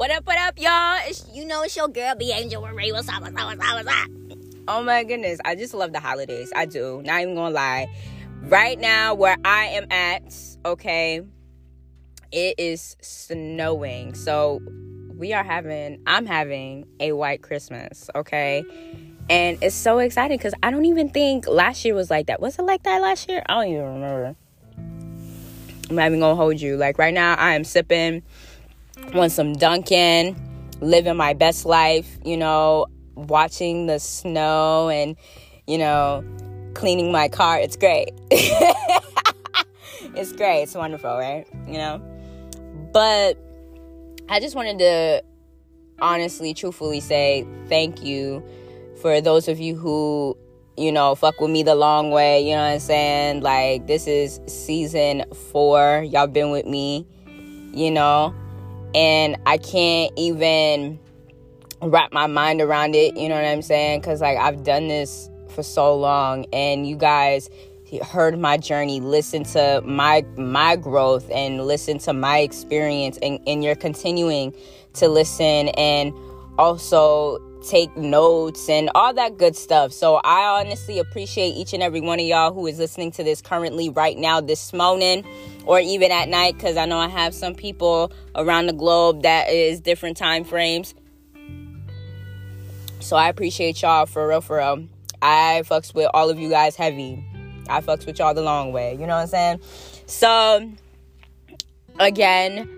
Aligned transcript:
What 0.00 0.10
up, 0.12 0.26
what 0.26 0.38
up, 0.38 0.58
y'all? 0.58 0.98
It's, 1.04 1.28
you 1.30 1.44
know 1.44 1.62
it's 1.62 1.76
your 1.76 1.86
girl, 1.86 2.14
B 2.14 2.32
Angel 2.32 2.62
Marie. 2.62 2.90
What's 2.90 3.06
up, 3.10 3.20
what's 3.20 3.36
up, 3.36 3.44
what's 3.44 3.68
up, 3.68 3.84
what's 3.84 3.86
up? 3.86 4.08
Oh 4.66 4.82
my 4.82 5.04
goodness, 5.04 5.40
I 5.44 5.54
just 5.56 5.74
love 5.74 5.92
the 5.92 6.00
holidays. 6.00 6.50
I 6.56 6.64
do. 6.64 7.02
Not 7.04 7.20
even 7.20 7.34
gonna 7.34 7.54
lie. 7.54 7.86
Right 8.44 8.80
now, 8.80 9.12
where 9.12 9.36
I 9.44 9.66
am 9.66 9.92
at, 9.92 10.22
okay, 10.64 11.20
it 12.32 12.54
is 12.56 12.96
snowing. 13.02 14.14
So 14.14 14.62
we 15.18 15.34
are 15.34 15.44
having, 15.44 16.00
I'm 16.06 16.24
having 16.24 16.86
a 16.98 17.12
white 17.12 17.42
Christmas, 17.42 18.08
okay? 18.14 18.64
And 19.28 19.58
it's 19.62 19.74
so 19.74 19.98
exciting 19.98 20.38
because 20.38 20.54
I 20.62 20.70
don't 20.70 20.86
even 20.86 21.10
think 21.10 21.46
last 21.46 21.84
year 21.84 21.94
was 21.94 22.08
like 22.08 22.28
that. 22.28 22.40
Was 22.40 22.58
it 22.58 22.62
like 22.62 22.84
that 22.84 23.02
last 23.02 23.28
year? 23.28 23.42
I 23.46 23.52
don't 23.52 23.70
even 23.70 23.84
remember. 23.84 24.36
I'm 25.90 25.96
not 25.96 26.06
even 26.06 26.20
gonna 26.20 26.36
hold 26.36 26.58
you. 26.58 26.78
Like 26.78 26.96
right 26.96 27.12
now, 27.12 27.34
I 27.34 27.52
am 27.52 27.64
sipping 27.64 28.22
on 29.14 29.30
some 29.30 29.54
Dunkin', 29.54 30.36
living 30.80 31.16
my 31.16 31.34
best 31.34 31.66
life, 31.66 32.18
you 32.24 32.36
know, 32.36 32.86
watching 33.14 33.86
the 33.86 33.98
snow 33.98 34.88
and, 34.88 35.16
you 35.66 35.78
know, 35.78 36.24
cleaning 36.74 37.12
my 37.12 37.28
car. 37.28 37.58
It's 37.58 37.76
great. 37.76 38.12
it's 38.30 40.32
great. 40.32 40.62
It's 40.62 40.74
wonderful, 40.74 41.16
right? 41.16 41.46
You 41.66 41.78
know? 41.78 42.02
But 42.92 43.38
I 44.28 44.40
just 44.40 44.54
wanted 44.54 44.78
to 44.78 45.24
honestly, 46.00 46.54
truthfully 46.54 47.00
say 47.00 47.46
thank 47.68 48.02
you 48.02 48.42
for 49.00 49.20
those 49.20 49.48
of 49.48 49.58
you 49.58 49.76
who, 49.76 50.36
you 50.76 50.92
know, 50.92 51.14
fuck 51.14 51.40
with 51.40 51.50
me 51.50 51.62
the 51.62 51.74
long 51.74 52.10
way. 52.10 52.40
You 52.40 52.54
know 52.54 52.62
what 52.62 52.72
I'm 52.72 52.80
saying? 52.80 53.42
Like, 53.42 53.86
this 53.86 54.06
is 54.06 54.40
season 54.46 55.24
four. 55.52 56.04
Y'all 56.08 56.26
been 56.26 56.50
with 56.50 56.66
me, 56.66 57.06
you 57.72 57.90
know? 57.90 58.34
And 58.94 59.36
I 59.46 59.58
can't 59.58 60.12
even 60.16 60.98
wrap 61.82 62.12
my 62.12 62.26
mind 62.26 62.60
around 62.60 62.94
it, 62.94 63.16
you 63.16 63.28
know 63.28 63.34
what 63.34 63.44
I'm 63.44 63.62
saying? 63.62 64.02
Cuz 64.02 64.20
like 64.20 64.38
I've 64.38 64.64
done 64.64 64.88
this 64.88 65.30
for 65.48 65.62
so 65.62 65.96
long 65.96 66.46
and 66.52 66.86
you 66.86 66.96
guys 66.96 67.48
heard 67.98 68.38
my 68.38 68.56
journey, 68.56 69.00
listened 69.00 69.46
to 69.46 69.82
my 69.84 70.24
my 70.36 70.76
growth 70.76 71.28
and 71.30 71.66
listened 71.66 72.00
to 72.02 72.12
my 72.12 72.38
experience 72.38 73.18
and 73.22 73.40
and 73.46 73.64
you're 73.64 73.74
continuing 73.74 74.54
to 74.94 75.08
listen 75.08 75.68
and 75.68 76.12
also 76.58 77.38
take 77.62 77.94
notes 77.96 78.68
and 78.68 78.90
all 78.94 79.12
that 79.14 79.36
good 79.36 79.56
stuff. 79.56 79.92
So 79.92 80.16
I 80.16 80.60
honestly 80.60 80.98
appreciate 80.98 81.50
each 81.50 81.72
and 81.72 81.82
every 81.82 82.00
one 82.00 82.18
of 82.18 82.26
y'all 82.26 82.52
who 82.52 82.66
is 82.66 82.78
listening 82.78 83.10
to 83.12 83.24
this 83.24 83.42
currently 83.42 83.90
right 83.90 84.16
now 84.16 84.40
this 84.40 84.72
morning 84.72 85.24
or 85.64 85.80
even 85.80 86.10
at 86.10 86.28
night 86.28 86.54
because 86.54 86.76
I 86.76 86.86
know 86.86 86.98
I 86.98 87.08
have 87.08 87.34
some 87.34 87.54
people 87.54 88.12
around 88.34 88.66
the 88.66 88.72
globe 88.72 89.22
that 89.22 89.50
is 89.50 89.80
different 89.80 90.16
time 90.16 90.44
frames. 90.44 90.94
So 93.00 93.16
I 93.16 93.28
appreciate 93.28 93.80
y'all 93.82 94.06
for 94.06 94.28
real, 94.28 94.40
for 94.40 94.58
real. 94.58 94.86
I 95.22 95.62
fucks 95.64 95.94
with 95.94 96.10
all 96.14 96.30
of 96.30 96.38
you 96.38 96.50
guys 96.50 96.76
heavy. 96.76 97.24
I 97.68 97.80
fucks 97.80 98.06
with 98.06 98.18
y'all 98.18 98.34
the 98.34 98.42
long 98.42 98.72
way. 98.72 98.92
You 98.92 99.00
know 99.00 99.16
what 99.16 99.22
I'm 99.22 99.26
saying? 99.28 99.60
So 100.06 100.70
again, 101.98 102.68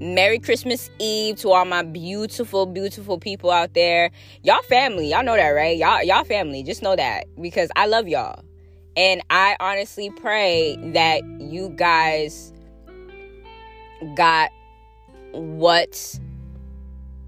Merry 0.00 0.38
Christmas 0.38 0.90
Eve 0.98 1.36
to 1.36 1.52
all 1.52 1.64
my 1.64 1.82
beautiful, 1.82 2.66
beautiful 2.66 3.18
people 3.18 3.50
out 3.50 3.74
there. 3.74 4.10
Y'all 4.42 4.62
family. 4.62 5.10
Y'all 5.10 5.24
know 5.24 5.36
that, 5.36 5.48
right? 5.50 5.76
Y'all 5.76 6.02
y'all 6.02 6.24
family. 6.24 6.62
Just 6.62 6.82
know 6.82 6.96
that 6.96 7.24
because 7.40 7.70
I 7.76 7.86
love 7.86 8.06
y'all. 8.08 8.42
And 8.96 9.22
I 9.28 9.56
honestly 9.60 10.10
pray 10.10 10.76
that 10.92 11.22
you 11.38 11.68
guys 11.70 12.52
got 14.14 14.50
what 15.32 16.18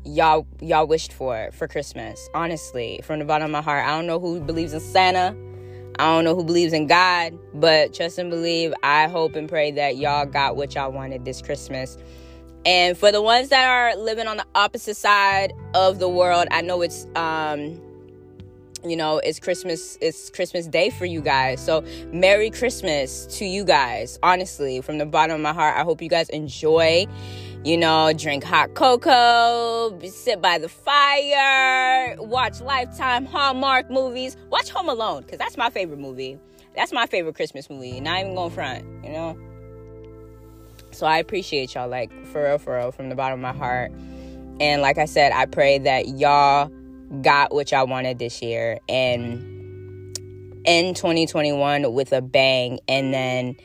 y'all 0.04 0.46
y'all 0.60 0.86
wished 0.86 1.12
for 1.12 1.50
for 1.52 1.68
Christmas. 1.68 2.28
Honestly, 2.34 3.00
from 3.04 3.18
the 3.18 3.24
bottom 3.24 3.46
of 3.46 3.50
my 3.50 3.60
heart. 3.60 3.84
I 3.84 3.90
don't 3.90 4.06
know 4.06 4.18
who 4.18 4.40
believes 4.40 4.72
in 4.72 4.80
Santa. 4.80 5.36
I 5.98 6.14
don't 6.14 6.24
know 6.24 6.36
who 6.36 6.44
believes 6.44 6.72
in 6.72 6.86
God, 6.86 7.36
but 7.54 7.92
trust 7.92 8.18
and 8.18 8.30
believe. 8.30 8.72
I 8.82 9.08
hope 9.08 9.34
and 9.34 9.48
pray 9.48 9.72
that 9.72 9.96
y'all 9.96 10.26
got 10.26 10.56
what 10.56 10.74
y'all 10.74 10.92
wanted 10.92 11.24
this 11.24 11.42
Christmas. 11.42 11.98
And 12.64 12.96
for 12.96 13.10
the 13.10 13.20
ones 13.20 13.48
that 13.48 13.68
are 13.68 13.96
living 13.96 14.26
on 14.26 14.36
the 14.36 14.46
opposite 14.54 14.96
side 14.96 15.52
of 15.74 15.98
the 15.98 16.08
world, 16.08 16.46
I 16.50 16.60
know 16.60 16.82
it's 16.82 17.06
um 17.16 17.80
you 18.84 18.96
know 18.96 19.18
it's 19.18 19.40
christmas 19.40 19.98
it's 20.00 20.30
christmas 20.30 20.66
day 20.66 20.90
for 20.90 21.04
you 21.04 21.20
guys. 21.20 21.64
So 21.64 21.84
merry 22.12 22.50
christmas 22.50 23.26
to 23.38 23.44
you 23.44 23.64
guys 23.64 24.18
honestly 24.22 24.80
from 24.80 24.98
the 24.98 25.06
bottom 25.06 25.36
of 25.36 25.40
my 25.40 25.52
heart. 25.52 25.76
I 25.76 25.82
hope 25.82 26.00
you 26.02 26.08
guys 26.08 26.28
enjoy 26.30 27.06
you 27.64 27.76
know 27.76 28.12
drink 28.16 28.44
hot 28.44 28.74
cocoa 28.74 29.98
sit 30.08 30.40
by 30.40 30.58
the 30.58 30.68
fire 30.68 32.16
watch 32.20 32.60
lifetime 32.60 33.26
hallmark 33.26 33.90
movies. 33.90 34.36
Watch 34.50 34.70
home 34.70 34.88
alone 34.88 35.22
because 35.22 35.38
that's 35.38 35.56
my 35.56 35.70
favorite 35.70 35.98
movie. 35.98 36.38
That's 36.74 36.92
my 36.92 37.06
favorite 37.06 37.34
christmas 37.34 37.68
movie 37.68 38.00
not 38.00 38.20
even 38.20 38.34
going 38.34 38.50
front 38.50 38.84
you 39.04 39.10
know? 39.10 39.38
So 40.92 41.06
i 41.06 41.18
appreciate 41.18 41.74
y'all 41.74 41.88
like 41.88 42.10
for 42.26 42.44
real 42.44 42.58
for 42.58 42.76
real 42.76 42.92
from 42.92 43.08
the 43.08 43.14
bottom 43.14 43.44
of 43.44 43.54
my 43.54 43.58
heart. 43.58 43.92
And 44.60 44.82
like 44.82 44.98
i 44.98 45.04
said 45.04 45.32
i 45.32 45.46
pray 45.46 45.78
that 45.78 46.08
y'all 46.08 46.70
got 47.22 47.52
what 47.52 47.70
y'all 47.72 47.86
wanted 47.86 48.18
this 48.18 48.42
year. 48.42 48.78
And 48.88 49.58
in 50.68 50.94
2021 50.94 51.92
with 51.92 52.12
a 52.12 52.20
bang. 52.20 52.78
And 52.88 53.12
then 53.12 53.56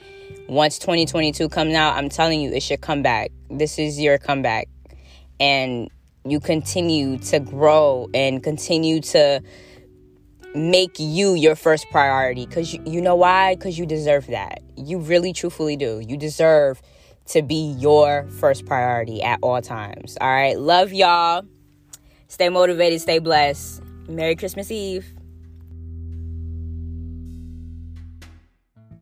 once 0.47 0.77
2022 0.79 1.47
comes 1.47 1.73
out 1.73 1.95
i'm 1.95 2.09
telling 2.09 2.41
you 2.41 2.51
it 2.51 2.63
should 2.63 2.81
come 2.81 3.01
back. 3.01 3.31
This 3.49 3.77
is 3.77 3.99
your 3.99 4.17
comeback. 4.17 4.67
And 5.39 5.89
you 6.25 6.39
continue 6.39 7.17
to 7.17 7.39
grow 7.39 8.07
and 8.13 8.41
continue 8.41 9.01
to 9.01 9.41
make 10.55 10.97
you 10.97 11.33
your 11.33 11.55
first 11.55 11.85
priority. 11.91 12.45
Because 12.45 12.73
you, 12.73 12.81
you 12.85 13.01
know 13.01 13.15
why? 13.15 13.55
Because 13.55 13.77
you 13.77 13.85
deserve 13.85 14.27
that. 14.27 14.61
You 14.77 14.99
really 14.99 15.33
truthfully 15.33 15.75
do. 15.75 15.99
You 15.99 16.15
deserve 16.15 16.81
to 17.27 17.41
be 17.41 17.75
your 17.77 18.27
first 18.39 18.65
priority 18.65 19.21
at 19.21 19.39
all 19.41 19.61
times. 19.61 20.17
All 20.21 20.29
right? 20.29 20.57
Love 20.57 20.93
y'all 20.93 21.43
Stay 22.33 22.49
motivated, 22.49 22.99
stay 22.99 23.19
blessed. 23.19 23.83
Merry 24.09 24.35
Christmas 24.35 24.71
Eve. 24.71 25.05